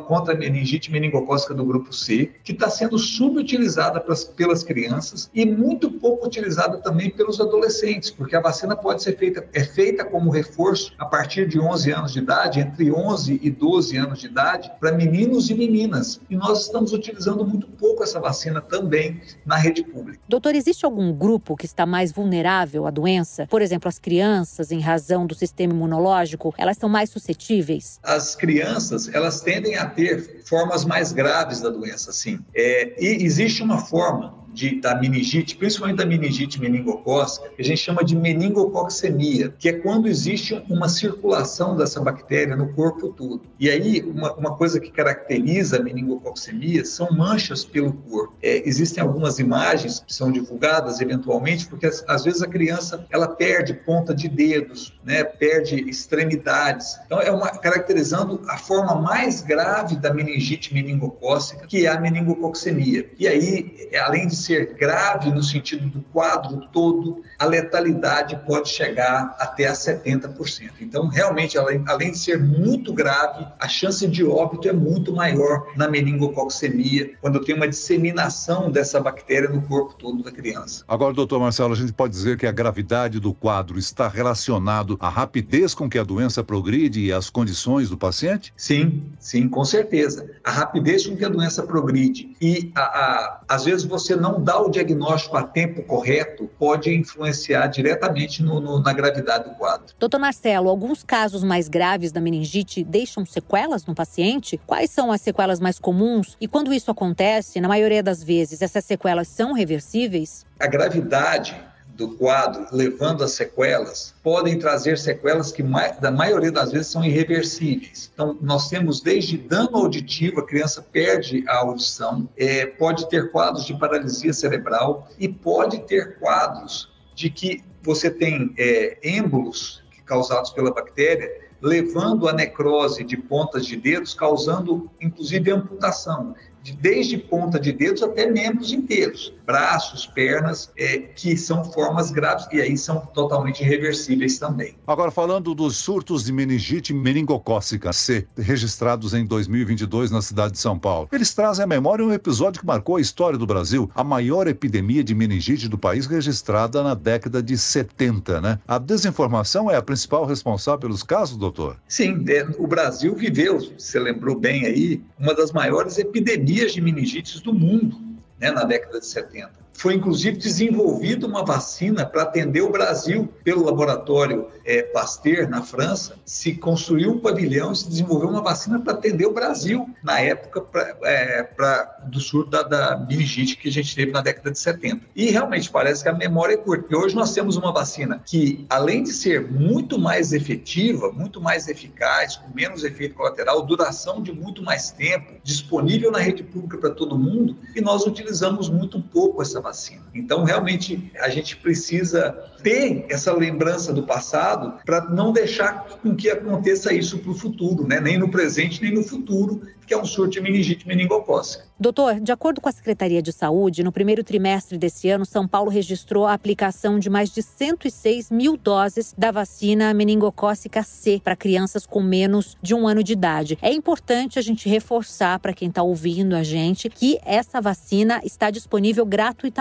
contra 0.06 0.34
a 0.34 0.36
meningite 0.36 0.92
meningocócica 0.92 1.52
do 1.52 1.64
grupo 1.64 1.92
C, 1.92 2.30
que 2.44 2.52
está 2.52 2.70
sendo 2.70 2.96
subutilizada 2.96 4.00
pelas 4.00 4.62
crianças 4.62 5.28
e 5.34 5.44
muito 5.44 5.90
pouco 5.90 6.26
utilizada 6.26 6.78
também 6.78 7.10
pelos 7.10 7.40
adolescentes, 7.40 8.08
porque 8.08 8.36
a 8.36 8.40
vacina 8.40 8.76
pode 8.76 9.02
ser 9.02 9.18
feita, 9.18 9.44
é 9.52 9.64
feita 9.64 10.04
como 10.04 10.30
reforço 10.30 10.92
a 10.96 11.06
partir 11.06 11.48
de 11.48 11.58
11 11.58 11.90
anos 11.90 12.12
de 12.12 12.20
idade, 12.20 12.60
entre 12.60 12.92
11 12.92 13.40
e 13.42 13.50
12 13.50 13.96
anos 13.96 14.20
de 14.20 14.26
idade, 14.26 14.70
para 14.78 14.92
meninos 14.92 15.50
e 15.50 15.54
meninas. 15.54 16.20
E 16.30 16.36
nós 16.36 16.66
estamos 16.66 16.92
utilizando 16.92 17.44
muito 17.44 17.66
pouco 17.66 18.04
essa 18.04 18.11
vacina 18.20 18.60
também 18.60 19.20
na 19.44 19.56
rede 19.56 19.82
pública. 19.82 20.20
Doutor, 20.28 20.54
existe 20.54 20.84
algum 20.84 21.12
grupo 21.12 21.56
que 21.56 21.66
está 21.66 21.84
mais 21.84 22.12
vulnerável 22.12 22.86
à 22.86 22.90
doença? 22.90 23.46
Por 23.48 23.62
exemplo, 23.62 23.88
as 23.88 23.98
crianças, 23.98 24.70
em 24.70 24.80
razão 24.80 25.26
do 25.26 25.34
sistema 25.34 25.72
imunológico, 25.72 26.54
elas 26.56 26.76
são 26.76 26.88
mais 26.88 27.10
suscetíveis 27.10 27.32
suscetíveis? 27.32 28.00
As 28.02 28.34
crianças, 28.34 29.08
elas 29.12 29.40
tendem 29.40 29.76
a 29.76 29.86
ter 29.86 30.42
formas 30.44 30.84
mais 30.84 31.12
graves 31.12 31.60
da 31.60 31.70
doença, 31.70 32.12
sim. 32.12 32.38
É, 32.54 32.94
e 33.02 33.24
existe 33.24 33.62
uma 33.62 33.78
forma 33.78 34.41
de, 34.52 34.80
da 34.80 34.94
meningite, 34.94 35.56
principalmente 35.56 35.98
da 35.98 36.06
meningite 36.06 36.60
meningocócica, 36.60 37.48
que 37.50 37.62
a 37.62 37.64
gente 37.64 37.78
chama 37.78 38.04
de 38.04 38.14
meningococcemia, 38.14 39.54
que 39.58 39.68
é 39.68 39.72
quando 39.72 40.06
existe 40.06 40.62
uma 40.68 40.88
circulação 40.88 41.76
dessa 41.76 42.00
bactéria 42.00 42.54
no 42.56 42.72
corpo 42.74 43.08
todo. 43.08 43.42
E 43.58 43.70
aí, 43.70 44.02
uma, 44.02 44.32
uma 44.34 44.56
coisa 44.56 44.78
que 44.78 44.90
caracteriza 44.90 45.78
a 45.78 45.82
meningococcemia 45.82 46.84
são 46.84 47.10
manchas 47.10 47.64
pelo 47.64 47.92
corpo. 47.92 48.34
É, 48.42 48.68
existem 48.68 49.02
algumas 49.02 49.38
imagens 49.38 50.00
que 50.00 50.14
são 50.14 50.30
divulgadas 50.30 51.00
eventualmente, 51.00 51.66
porque 51.66 51.86
às, 51.86 52.24
vezes 52.24 52.42
a 52.42 52.46
criança 52.46 53.06
ela 53.10 53.28
perde 53.28 53.74
ponta 53.74 54.14
de 54.14 54.28
dedos, 54.28 54.98
né, 55.04 55.24
perde 55.24 55.88
extremidades. 55.88 56.98
Então, 57.06 57.20
é 57.20 57.30
uma 57.30 57.48
caracterizando 57.50 58.42
a 58.48 58.58
forma 58.58 58.94
mais 59.00 59.40
grave 59.40 59.96
da 59.96 60.12
meningite 60.12 60.74
meningocócica, 60.74 61.66
que 61.66 61.86
é 61.86 61.88
a 61.88 62.00
meningococcemia. 62.00 63.10
E 63.18 63.26
aí, 63.26 63.88
além 64.04 64.26
de 64.26 64.36
ser 64.42 64.74
grave 64.74 65.30
no 65.30 65.42
sentido 65.42 65.86
do 65.88 66.00
quadro 66.12 66.68
todo, 66.72 67.22
a 67.38 67.44
letalidade 67.44 68.38
pode 68.46 68.68
chegar 68.68 69.34
até 69.38 69.66
a 69.66 69.72
70%. 69.72 70.70
Então, 70.80 71.08
realmente, 71.08 71.56
além, 71.58 72.12
de 72.12 72.18
ser 72.18 72.38
muito 72.38 72.92
grave, 72.92 73.46
a 73.58 73.68
chance 73.68 74.06
de 74.06 74.24
óbito 74.24 74.68
é 74.68 74.72
muito 74.72 75.12
maior 75.12 75.72
na 75.76 75.88
meningococcemia, 75.88 77.12
quando 77.20 77.40
tem 77.40 77.54
uma 77.54 77.68
disseminação 77.68 78.70
dessa 78.70 79.00
bactéria 79.00 79.48
no 79.48 79.62
corpo 79.62 79.94
todo 79.94 80.22
da 80.22 80.30
criança. 80.30 80.84
Agora, 80.86 81.12
doutor 81.12 81.40
Marcelo, 81.40 81.72
a 81.72 81.76
gente 81.76 81.92
pode 81.92 82.12
dizer 82.12 82.36
que 82.36 82.46
a 82.46 82.52
gravidade 82.52 83.20
do 83.20 83.32
quadro 83.32 83.78
está 83.78 84.08
relacionado 84.08 84.96
à 85.00 85.08
rapidez 85.08 85.74
com 85.74 85.88
que 85.88 85.98
a 85.98 86.04
doença 86.04 86.42
progride 86.42 87.00
e 87.00 87.12
às 87.12 87.30
condições 87.30 87.88
do 87.88 87.96
paciente? 87.96 88.52
Sim, 88.56 89.02
sim, 89.18 89.48
com 89.48 89.64
certeza. 89.64 90.30
A 90.44 90.50
rapidez 90.50 91.06
com 91.06 91.16
que 91.16 91.24
a 91.24 91.28
doença 91.28 91.62
progride 91.62 92.36
e, 92.40 92.70
a, 92.74 92.82
a, 92.82 93.40
às 93.48 93.64
vezes, 93.64 93.84
você 93.84 94.16
não 94.16 94.31
não 94.32 94.42
dá 94.42 94.58
o 94.60 94.70
diagnóstico 94.70 95.36
a 95.36 95.42
tempo 95.42 95.82
correto 95.82 96.48
pode 96.58 96.94
influenciar 96.94 97.66
diretamente 97.66 98.42
no, 98.42 98.60
no, 98.60 98.80
na 98.80 98.92
gravidade 98.92 99.50
do 99.50 99.54
quadro. 99.56 99.94
Doutor 99.98 100.18
Marcelo, 100.18 100.70
alguns 100.70 101.02
casos 101.02 101.44
mais 101.44 101.68
graves 101.68 102.10
da 102.10 102.20
meningite 102.20 102.82
deixam 102.82 103.26
sequelas 103.26 103.84
no 103.84 103.94
paciente? 103.94 104.58
Quais 104.66 104.90
são 104.90 105.12
as 105.12 105.20
sequelas 105.20 105.60
mais 105.60 105.78
comuns? 105.78 106.36
E 106.40 106.48
quando 106.48 106.72
isso 106.72 106.90
acontece, 106.90 107.60
na 107.60 107.68
maioria 107.68 108.02
das 108.02 108.22
vezes, 108.22 108.62
essas 108.62 108.84
sequelas 108.84 109.28
são 109.28 109.52
reversíveis? 109.52 110.46
A 110.58 110.66
gravidade 110.66 111.54
do 111.94 112.16
quadro, 112.16 112.66
levando 112.72 113.22
as 113.22 113.32
sequelas, 113.32 114.14
podem 114.22 114.58
trazer 114.58 114.98
sequelas 114.98 115.52
que, 115.52 115.62
da 116.00 116.10
maioria 116.10 116.50
das 116.50 116.72
vezes, 116.72 116.88
são 116.88 117.04
irreversíveis. 117.04 118.10
Então, 118.12 118.36
nós 118.40 118.68
temos 118.68 119.00
desde 119.00 119.36
dano 119.36 119.76
auditivo, 119.76 120.40
a 120.40 120.46
criança 120.46 120.82
perde 120.82 121.44
a 121.46 121.58
audição, 121.58 122.28
é, 122.36 122.66
pode 122.66 123.08
ter 123.08 123.30
quadros 123.30 123.64
de 123.64 123.78
paralisia 123.78 124.32
cerebral 124.32 125.08
e 125.18 125.28
pode 125.28 125.80
ter 125.80 126.18
quadros 126.18 126.90
de 127.14 127.28
que 127.28 127.62
você 127.82 128.10
tem 128.10 128.54
é, 128.56 128.98
êmbolos 129.02 129.82
causados 130.06 130.50
pela 130.50 130.72
bactéria, 130.72 131.30
levando 131.60 132.28
a 132.28 132.32
necrose 132.32 133.04
de 133.04 133.16
pontas 133.16 133.64
de 133.64 133.76
dedos, 133.76 134.14
causando 134.14 134.90
inclusive 135.00 135.50
amputação 135.50 136.34
desde 136.70 137.18
ponta 137.18 137.58
de 137.58 137.72
dedos 137.72 138.02
até 138.02 138.30
membros 138.30 138.72
inteiros, 138.72 139.32
braços, 139.44 140.06
pernas, 140.06 140.70
é, 140.78 140.98
que 140.98 141.36
são 141.36 141.64
formas 141.64 142.10
graves 142.10 142.46
e 142.52 142.60
aí 142.60 142.76
são 142.76 143.00
totalmente 143.00 143.62
irreversíveis 143.62 144.38
também. 144.38 144.76
Agora, 144.86 145.10
falando 145.10 145.54
dos 145.54 145.76
surtos 145.76 146.24
de 146.24 146.32
meningite 146.32 146.94
meningocócica 146.94 147.92
C, 147.92 148.26
registrados 148.36 149.14
em 149.14 149.24
2022 149.26 150.10
na 150.10 150.22
cidade 150.22 150.52
de 150.52 150.58
São 150.58 150.78
Paulo, 150.78 151.08
eles 151.12 151.34
trazem 151.34 151.64
à 151.64 151.66
memória 151.66 152.04
um 152.04 152.12
episódio 152.12 152.60
que 152.60 152.66
marcou 152.66 152.96
a 152.96 153.00
história 153.00 153.38
do 153.38 153.46
Brasil, 153.46 153.90
a 153.94 154.04
maior 154.04 154.46
epidemia 154.46 155.02
de 155.02 155.14
meningite 155.14 155.68
do 155.68 155.78
país 155.78 156.06
registrada 156.06 156.82
na 156.82 156.94
década 156.94 157.42
de 157.42 157.56
70, 157.56 158.40
né? 158.40 158.58
A 158.68 158.78
desinformação 158.78 159.70
é 159.70 159.76
a 159.76 159.82
principal 159.82 160.24
responsável 160.24 160.80
pelos 160.80 161.02
casos, 161.02 161.36
doutor? 161.36 161.76
Sim, 161.88 162.24
é, 162.28 162.46
o 162.58 162.66
Brasil 162.66 163.14
viveu, 163.14 163.58
você 163.78 163.98
lembrou 163.98 164.38
bem 164.38 164.66
aí, 164.66 165.00
uma 165.18 165.34
das 165.34 165.52
maiores 165.52 165.98
epidemias 165.98 166.51
epidemias 166.52 166.72
de 166.72 166.80
meningites 166.80 167.40
do 167.40 167.52
mundo 167.52 167.98
né, 168.38 168.50
na 168.50 168.64
década 168.64 169.00
de 169.00 169.06
70. 169.06 169.61
Foi 169.72 169.94
inclusive 169.94 170.36
desenvolvida 170.36 171.26
uma 171.26 171.44
vacina 171.44 172.04
para 172.06 172.22
atender 172.22 172.60
o 172.60 172.70
Brasil 172.70 173.28
pelo 173.42 173.64
laboratório 173.64 174.46
é, 174.64 174.82
Pasteur, 174.82 175.48
na 175.48 175.62
França. 175.62 176.16
Se 176.24 176.54
construiu 176.54 177.12
um 177.12 177.18
pavilhão 177.18 177.72
e 177.72 177.76
se 177.76 177.88
desenvolveu 177.88 178.28
uma 178.28 178.42
vacina 178.42 178.78
para 178.78 178.92
atender 178.92 179.26
o 179.26 179.32
Brasil 179.32 179.88
na 180.02 180.20
época 180.20 180.60
pra, 180.60 180.96
é, 181.02 181.42
pra, 181.42 181.98
do 182.04 182.20
surto 182.20 182.50
da, 182.50 182.62
da 182.62 182.96
meningite 182.96 183.56
que 183.56 183.68
a 183.68 183.72
gente 183.72 183.94
teve 183.94 184.12
na 184.12 184.20
década 184.20 184.50
de 184.50 184.58
70. 184.58 185.00
E 185.16 185.30
realmente 185.30 185.70
parece 185.70 186.02
que 186.02 186.08
a 186.08 186.12
memória 186.12 186.54
é 186.54 186.56
curta, 186.56 186.82
porque 186.82 186.96
hoje 186.96 187.14
nós 187.14 187.32
temos 187.32 187.56
uma 187.56 187.72
vacina 187.72 188.22
que, 188.24 188.66
além 188.68 189.02
de 189.02 189.12
ser 189.12 189.50
muito 189.50 189.98
mais 189.98 190.32
efetiva, 190.32 191.10
muito 191.10 191.40
mais 191.40 191.68
eficaz, 191.68 192.36
com 192.36 192.54
menos 192.54 192.84
efeito 192.84 193.14
colateral, 193.14 193.62
duração 193.62 194.22
de 194.22 194.32
muito 194.32 194.62
mais 194.62 194.90
tempo, 194.90 195.34
disponível 195.42 196.10
na 196.10 196.18
rede 196.18 196.42
pública 196.42 196.78
para 196.78 196.90
todo 196.90 197.18
mundo, 197.18 197.56
e 197.74 197.80
nós 197.80 198.06
utilizamos 198.06 198.68
muito 198.68 199.00
pouco 199.00 199.42
essa 199.42 199.60
vacina. 199.62 200.02
Então, 200.14 200.44
realmente, 200.44 201.10
a 201.18 201.30
gente 201.30 201.56
precisa 201.56 202.32
ter 202.62 203.06
essa 203.08 203.32
lembrança 203.32 203.92
do 203.92 204.04
passado 204.04 204.74
para 204.84 205.08
não 205.10 205.32
deixar 205.32 205.86
com 206.02 206.14
que 206.14 206.30
aconteça 206.30 206.92
isso 206.92 207.18
para 207.18 207.30
o 207.30 207.34
futuro, 207.34 207.86
né? 207.86 208.00
nem 208.00 208.18
no 208.18 208.30
presente, 208.30 208.82
nem 208.82 208.92
no 208.92 209.02
futuro, 209.02 209.62
que 209.86 209.94
é 209.94 209.98
um 209.98 210.04
surto 210.04 210.32
de 210.32 210.40
meningite 210.40 210.86
meningocócica. 210.86 211.64
Doutor, 211.78 212.20
de 212.20 212.30
acordo 212.30 212.60
com 212.60 212.68
a 212.68 212.72
Secretaria 212.72 213.20
de 213.20 213.32
Saúde, 213.32 213.82
no 213.82 213.90
primeiro 213.90 214.22
trimestre 214.22 214.78
desse 214.78 215.08
ano, 215.10 215.26
São 215.26 215.48
Paulo 215.48 215.68
registrou 215.68 216.26
a 216.26 216.32
aplicação 216.32 216.98
de 216.98 217.10
mais 217.10 217.30
de 217.30 217.42
106 217.42 218.30
mil 218.30 218.56
doses 218.56 219.12
da 219.18 219.32
vacina 219.32 219.92
meningocócica 219.92 220.84
C 220.84 221.20
para 221.22 221.34
crianças 221.34 221.84
com 221.84 222.00
menos 222.00 222.56
de 222.62 222.74
um 222.74 222.86
ano 222.86 223.02
de 223.02 223.12
idade. 223.12 223.58
É 223.60 223.72
importante 223.72 224.38
a 224.38 224.42
gente 224.42 224.68
reforçar 224.68 225.40
para 225.40 225.52
quem 225.52 225.68
está 225.68 225.82
ouvindo 225.82 226.36
a 226.36 226.44
gente 226.44 226.88
que 226.88 227.18
essa 227.24 227.60
vacina 227.60 228.20
está 228.24 228.48
disponível 228.50 229.04
gratuitamente 229.04 229.51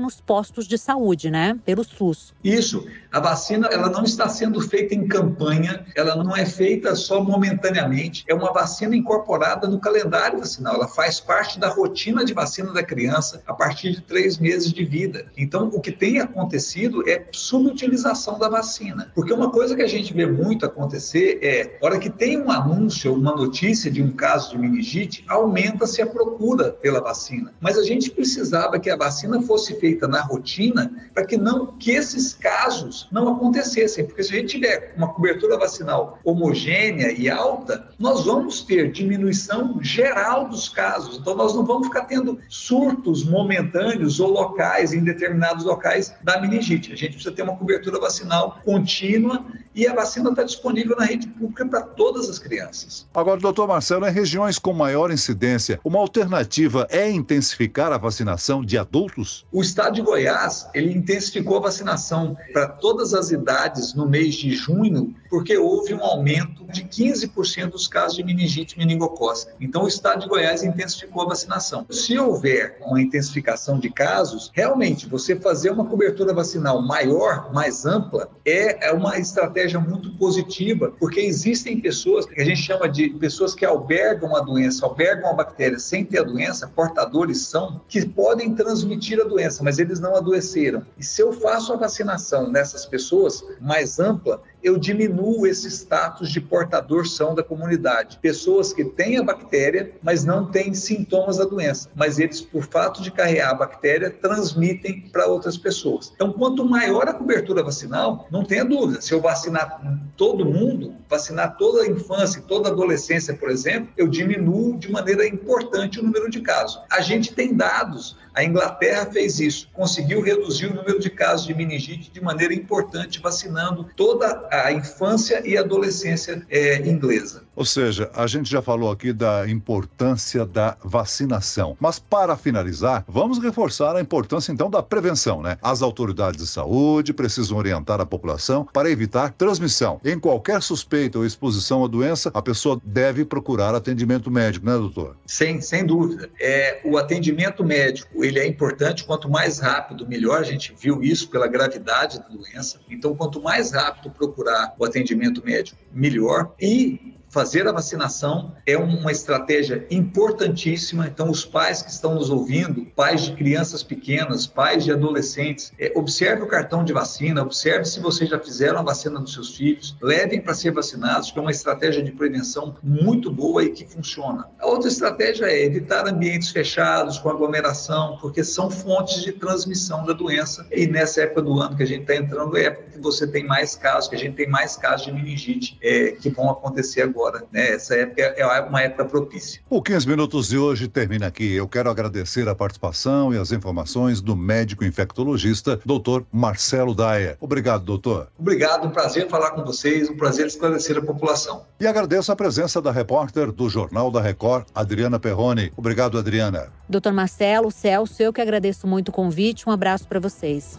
nos 0.00 0.20
postos 0.20 0.66
de 0.66 0.76
saúde, 0.76 1.30
né? 1.30 1.58
Pelo 1.64 1.84
SUS. 1.84 2.34
Isso. 2.42 2.86
A 3.16 3.20
vacina 3.20 3.66
ela 3.72 3.88
não 3.88 4.04
está 4.04 4.28
sendo 4.28 4.60
feita 4.60 4.94
em 4.94 5.08
campanha, 5.08 5.86
ela 5.96 6.22
não 6.22 6.36
é 6.36 6.44
feita 6.44 6.94
só 6.94 7.24
momentaneamente. 7.24 8.22
É 8.28 8.34
uma 8.34 8.52
vacina 8.52 8.94
incorporada 8.94 9.66
no 9.66 9.80
calendário 9.80 10.38
vacinal. 10.38 10.74
Ela 10.74 10.86
faz 10.86 11.18
parte 11.18 11.58
da 11.58 11.70
rotina 11.70 12.26
de 12.26 12.34
vacina 12.34 12.74
da 12.74 12.82
criança 12.82 13.42
a 13.46 13.54
partir 13.54 13.92
de 13.92 14.02
três 14.02 14.36
meses 14.36 14.70
de 14.70 14.84
vida. 14.84 15.32
Então, 15.34 15.70
o 15.72 15.80
que 15.80 15.90
tem 15.90 16.20
acontecido 16.20 17.08
é 17.08 17.24
subutilização 17.32 18.38
da 18.38 18.50
vacina. 18.50 19.10
Porque 19.14 19.32
uma 19.32 19.50
coisa 19.50 19.74
que 19.74 19.80
a 19.80 19.88
gente 19.88 20.12
vê 20.12 20.26
muito 20.26 20.66
acontecer 20.66 21.38
é, 21.40 21.78
hora 21.80 21.98
que 21.98 22.10
tem 22.10 22.38
um 22.38 22.50
anúncio, 22.50 23.14
uma 23.14 23.34
notícia 23.34 23.90
de 23.90 24.02
um 24.02 24.10
caso 24.12 24.50
de 24.50 24.58
meningite, 24.58 25.24
aumenta-se 25.26 26.02
a 26.02 26.06
procura 26.06 26.70
pela 26.70 27.00
vacina. 27.00 27.54
Mas 27.62 27.78
a 27.78 27.82
gente 27.82 28.10
precisava 28.10 28.78
que 28.78 28.90
a 28.90 28.96
vacina 28.96 29.40
fosse 29.40 29.80
feita 29.80 30.06
na 30.06 30.20
rotina 30.20 30.92
para 31.14 31.24
que 31.24 31.38
não 31.38 31.78
que 31.78 31.92
esses 31.92 32.34
casos 32.34 33.05
não 33.10 33.34
acontecessem, 33.34 34.04
porque 34.04 34.22
se 34.22 34.34
a 34.34 34.38
gente 34.38 34.50
tiver 34.50 34.94
uma 34.96 35.12
cobertura 35.12 35.58
vacinal 35.58 36.18
homogênea 36.24 37.12
e 37.12 37.28
alta, 37.28 37.88
nós 37.98 38.24
vamos 38.24 38.62
ter 38.62 38.90
diminuição 38.90 39.78
geral 39.82 40.48
dos 40.48 40.68
casos. 40.68 41.18
Então 41.18 41.34
nós 41.34 41.54
não 41.54 41.64
vamos 41.64 41.86
ficar 41.88 42.04
tendo 42.04 42.38
surtos 42.48 43.24
momentâneos 43.24 44.20
ou 44.20 44.30
locais, 44.30 44.92
em 44.92 45.02
determinados 45.02 45.64
locais, 45.64 46.14
da 46.22 46.40
meningite. 46.40 46.92
A 46.92 46.96
gente 46.96 47.12
precisa 47.12 47.34
ter 47.34 47.42
uma 47.42 47.56
cobertura 47.56 48.00
vacinal 48.00 48.60
contínua 48.64 49.44
e 49.76 49.86
a 49.86 49.94
vacina 49.94 50.30
está 50.30 50.42
disponível 50.42 50.96
na 50.96 51.04
rede 51.04 51.28
pública 51.28 51.68
para 51.68 51.82
todas 51.82 52.30
as 52.30 52.38
crianças. 52.38 53.06
Agora, 53.14 53.38
doutor 53.38 53.68
Marcelo, 53.68 54.06
em 54.06 54.10
regiões 54.10 54.58
com 54.58 54.72
maior 54.72 55.10
incidência, 55.12 55.78
uma 55.84 55.98
alternativa 55.98 56.86
é 56.90 57.10
intensificar 57.10 57.92
a 57.92 57.98
vacinação 57.98 58.64
de 58.64 58.78
adultos? 58.78 59.46
O 59.52 59.60
estado 59.60 59.96
de 59.96 60.02
Goiás, 60.02 60.66
ele 60.74 60.96
intensificou 60.96 61.58
a 61.58 61.60
vacinação 61.60 62.36
para 62.54 62.68
todas 62.68 63.12
as 63.12 63.30
idades 63.30 63.94
no 63.94 64.08
mês 64.08 64.34
de 64.34 64.52
junho, 64.52 65.14
porque 65.28 65.58
houve 65.58 65.92
um 65.92 66.02
aumento 66.02 66.65
de 66.72 66.84
15% 66.84 67.70
dos 67.70 67.88
casos 67.88 68.16
de 68.16 68.24
meningite 68.24 68.78
meningocócica. 68.78 69.54
Então, 69.60 69.84
o 69.84 69.88
estado 69.88 70.20
de 70.22 70.28
Goiás 70.28 70.62
intensificou 70.62 71.22
a 71.22 71.26
vacinação. 71.26 71.86
Se 71.90 72.18
houver 72.18 72.78
uma 72.80 73.00
intensificação 73.00 73.78
de 73.78 73.90
casos, 73.90 74.50
realmente 74.54 75.08
você 75.08 75.36
fazer 75.36 75.70
uma 75.70 75.84
cobertura 75.84 76.32
vacinal 76.32 76.82
maior, 76.82 77.52
mais 77.52 77.84
ampla, 77.86 78.28
é, 78.44 78.88
é 78.88 78.92
uma 78.92 79.18
estratégia 79.18 79.78
muito 79.80 80.12
positiva, 80.16 80.92
porque 80.98 81.20
existem 81.20 81.80
pessoas 81.80 82.26
que 82.26 82.40
a 82.40 82.44
gente 82.44 82.60
chama 82.60 82.88
de 82.88 83.10
pessoas 83.10 83.54
que 83.54 83.64
albergam 83.64 84.34
a 84.36 84.40
doença, 84.40 84.84
albergam 84.84 85.30
a 85.30 85.32
bactéria 85.32 85.78
sem 85.78 86.04
ter 86.04 86.20
a 86.20 86.22
doença, 86.22 86.68
portadores 86.68 87.46
são, 87.46 87.80
que 87.88 88.06
podem 88.06 88.54
transmitir 88.54 89.20
a 89.20 89.24
doença, 89.24 89.62
mas 89.62 89.78
eles 89.78 90.00
não 90.00 90.14
adoeceram. 90.14 90.84
E 90.98 91.04
se 91.04 91.22
eu 91.22 91.32
faço 91.32 91.72
a 91.72 91.76
vacinação 91.76 92.50
nessas 92.50 92.86
pessoas 92.86 93.44
mais 93.60 93.98
ampla, 93.98 94.42
eu 94.62 94.78
diminuo 94.78 95.46
esse 95.46 95.68
status 95.68 96.30
de 96.30 96.40
portador 96.40 97.06
são 97.06 97.34
da 97.34 97.42
comunidade. 97.42 98.18
Pessoas 98.20 98.72
que 98.72 98.84
têm 98.84 99.18
a 99.18 99.22
bactéria, 99.22 99.92
mas 100.02 100.24
não 100.24 100.50
têm 100.50 100.74
sintomas 100.74 101.36
da 101.36 101.44
doença, 101.44 101.90
mas 101.94 102.18
eles, 102.18 102.40
por 102.40 102.64
fato 102.64 103.02
de 103.02 103.10
carregar 103.10 103.50
a 103.50 103.54
bactéria, 103.54 104.10
transmitem 104.10 105.08
para 105.12 105.26
outras 105.26 105.56
pessoas. 105.56 106.12
Então, 106.14 106.32
quanto 106.32 106.64
maior 106.64 107.08
a 107.08 107.12
cobertura 107.12 107.62
vacinal, 107.62 108.26
não 108.30 108.44
tenha 108.44 108.64
dúvida, 108.64 109.00
se 109.00 109.12
eu 109.12 109.20
vacinar 109.20 109.80
todo 110.16 110.44
mundo, 110.44 110.94
vacinar 111.08 111.56
toda 111.56 111.82
a 111.82 111.86
infância 111.86 112.42
toda 112.46 112.68
a 112.68 112.72
adolescência, 112.72 113.34
por 113.34 113.50
exemplo, 113.50 113.88
eu 113.96 114.08
diminuo 114.08 114.78
de 114.78 114.90
maneira 114.90 115.26
importante 115.26 116.00
o 116.00 116.02
número 116.02 116.30
de 116.30 116.40
casos. 116.40 116.80
A 116.90 117.00
gente 117.00 117.34
tem 117.34 117.54
dados 117.54 118.16
a 118.36 118.44
Inglaterra 118.44 119.06
fez 119.10 119.40
isso, 119.40 119.66
conseguiu 119.72 120.20
reduzir 120.20 120.66
o 120.66 120.74
número 120.74 121.00
de 121.00 121.08
casos 121.08 121.46
de 121.46 121.54
meningite 121.54 122.10
de 122.12 122.20
maneira 122.20 122.52
importante, 122.52 123.18
vacinando 123.18 123.88
toda 123.96 124.46
a 124.52 124.70
infância 124.70 125.40
e 125.42 125.56
adolescência 125.56 126.44
é, 126.50 126.86
inglesa. 126.86 127.44
Ou 127.56 127.64
seja, 127.64 128.10
a 128.14 128.26
gente 128.26 128.50
já 128.50 128.60
falou 128.60 128.90
aqui 128.90 129.14
da 129.14 129.48
importância 129.48 130.44
da 130.44 130.76
vacinação. 130.84 131.74
Mas 131.80 131.98
para 131.98 132.36
finalizar, 132.36 133.02
vamos 133.08 133.38
reforçar 133.38 133.96
a 133.96 134.00
importância 134.02 134.52
então 134.52 134.68
da 134.68 134.82
prevenção, 134.82 135.40
né? 135.40 135.56
As 135.62 135.80
autoridades 135.80 136.38
de 136.38 136.46
saúde 136.46 137.14
precisam 137.14 137.56
orientar 137.56 138.02
a 138.02 138.04
população 138.04 138.68
para 138.70 138.90
evitar 138.90 139.32
transmissão. 139.32 139.98
Em 140.04 140.18
qualquer 140.18 140.60
suspeita 140.60 141.18
ou 141.18 141.24
exposição 141.24 141.82
à 141.82 141.88
doença, 141.88 142.30
a 142.34 142.42
pessoa 142.42 142.78
deve 142.84 143.24
procurar 143.24 143.74
atendimento 143.74 144.30
médico, 144.30 144.66
né, 144.66 144.72
doutor? 144.72 145.16
Sem, 145.24 145.62
sem 145.62 145.86
dúvida. 145.86 146.28
É, 146.38 146.82
o 146.84 146.98
atendimento 146.98 147.64
médico, 147.64 148.25
ele 148.26 148.38
é 148.38 148.46
importante, 148.46 149.04
quanto 149.04 149.28
mais 149.28 149.58
rápido, 149.58 150.06
melhor. 150.06 150.40
A 150.40 150.44
gente 150.44 150.74
viu 150.78 151.02
isso 151.02 151.30
pela 151.30 151.46
gravidade 151.46 152.18
da 152.18 152.28
doença. 152.28 152.80
Então, 152.88 153.14
quanto 153.14 153.42
mais 153.42 153.72
rápido 153.72 154.10
procurar 154.10 154.74
o 154.78 154.84
atendimento 154.84 155.44
médico, 155.44 155.78
melhor. 155.92 156.54
E 156.60 157.15
fazer 157.36 157.68
a 157.68 157.72
vacinação 157.72 158.54
é 158.64 158.78
uma 158.78 159.12
estratégia 159.12 159.86
importantíssima. 159.90 161.06
Então, 161.06 161.30
os 161.30 161.44
pais 161.44 161.82
que 161.82 161.90
estão 161.90 162.14
nos 162.14 162.30
ouvindo, 162.30 162.86
pais 162.96 163.26
de 163.26 163.32
crianças 163.32 163.82
pequenas, 163.82 164.46
pais 164.46 164.84
de 164.84 164.90
adolescentes, 164.90 165.70
é, 165.78 165.92
observe 165.94 166.44
o 166.44 166.46
cartão 166.46 166.82
de 166.82 166.94
vacina, 166.94 167.42
observe 167.42 167.84
se 167.84 168.00
vocês 168.00 168.30
já 168.30 168.40
fizeram 168.40 168.78
a 168.78 168.82
vacina 168.82 169.20
dos 169.20 169.34
seus 169.34 169.54
filhos, 169.54 169.94
levem 170.00 170.40
para 170.40 170.54
ser 170.54 170.70
vacinados, 170.70 171.30
que 171.30 171.38
é 171.38 171.42
uma 171.42 171.50
estratégia 171.50 172.02
de 172.02 172.10
prevenção 172.10 172.74
muito 172.82 173.30
boa 173.30 173.62
e 173.62 173.68
que 173.68 173.84
funciona. 173.84 174.48
A 174.58 174.66
outra 174.66 174.88
estratégia 174.88 175.44
é 175.44 175.62
evitar 175.62 176.08
ambientes 176.08 176.48
fechados, 176.48 177.18
com 177.18 177.28
aglomeração, 177.28 178.16
porque 178.18 178.42
são 178.42 178.70
fontes 178.70 179.22
de 179.22 179.32
transmissão 179.32 180.06
da 180.06 180.14
doença. 180.14 180.66
E 180.72 180.86
nessa 180.86 181.20
época 181.20 181.42
do 181.42 181.60
ano 181.60 181.76
que 181.76 181.82
a 181.82 181.86
gente 181.86 182.00
está 182.00 182.16
entrando, 182.16 182.56
é 182.56 182.64
época 182.64 182.92
que 182.92 182.98
você 182.98 183.26
tem 183.26 183.44
mais 183.44 183.76
casos, 183.76 184.08
que 184.08 184.16
a 184.16 184.18
gente 184.18 184.36
tem 184.36 184.48
mais 184.48 184.74
casos 184.74 185.04
de 185.04 185.12
meningite 185.12 185.78
é, 185.82 186.12
que 186.12 186.30
vão 186.30 186.48
acontecer 186.48 187.02
agora 187.02 187.25
agora. 187.26 187.44
Né? 187.52 187.72
Essa 187.72 187.94
época 187.96 188.22
é 188.22 188.60
uma 188.62 188.82
época 188.82 189.04
propícia. 189.04 189.60
O 189.68 189.82
15 189.82 190.06
Minutos 190.08 190.48
de 190.48 190.58
hoje 190.58 190.88
termina 190.88 191.26
aqui. 191.26 191.54
Eu 191.54 191.68
quero 191.68 191.90
agradecer 191.90 192.48
a 192.48 192.54
participação 192.54 193.34
e 193.34 193.38
as 193.38 193.52
informações 193.52 194.20
do 194.20 194.36
médico 194.36 194.84
infectologista, 194.84 195.80
doutor 195.84 196.24
Marcelo 196.32 196.94
Daia. 196.94 197.36
Obrigado, 197.40 197.84
doutor. 197.84 198.28
Obrigado, 198.38 198.86
um 198.86 198.90
prazer 198.90 199.28
falar 199.28 199.50
com 199.50 199.64
vocês, 199.64 200.08
um 200.08 200.16
prazer 200.16 200.46
esclarecer 200.46 200.96
a 200.96 201.02
população. 201.02 201.64
E 201.80 201.86
agradeço 201.86 202.30
a 202.30 202.36
presença 202.36 202.80
da 202.80 202.90
repórter 202.90 203.50
do 203.50 203.68
Jornal 203.68 204.10
da 204.10 204.20
Record, 204.20 204.66
Adriana 204.74 205.18
Perrone. 205.18 205.72
Obrigado, 205.76 206.18
Adriana. 206.18 206.68
Doutor 206.88 207.12
Marcelo, 207.12 207.70
Celso, 207.70 208.22
eu 208.22 208.32
que 208.32 208.40
agradeço 208.40 208.86
muito 208.86 209.08
o 209.08 209.12
convite. 209.12 209.68
Um 209.68 209.72
abraço 209.72 210.06
para 210.06 210.20
vocês. 210.20 210.78